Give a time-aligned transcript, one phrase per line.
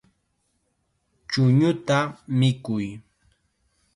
[1.29, 1.97] Chuñuta
[2.39, 2.85] mikuy.